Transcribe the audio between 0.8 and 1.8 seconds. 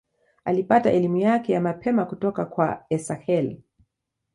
elimu yake ya